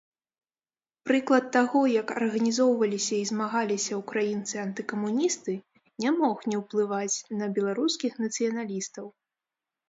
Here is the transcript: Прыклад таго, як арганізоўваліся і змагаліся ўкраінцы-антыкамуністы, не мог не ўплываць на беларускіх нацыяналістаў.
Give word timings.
Прыклад 1.07 1.45
таго, 1.55 1.81
як 2.01 2.07
арганізоўваліся 2.21 3.13
і 3.17 3.27
змагаліся 3.31 3.93
ўкраінцы-антыкамуністы, 3.99 5.53
не 6.05 6.11
мог 6.19 6.37
не 6.53 6.57
ўплываць 6.63 7.17
на 7.39 7.51
беларускіх 7.59 8.13
нацыяналістаў. 8.25 9.05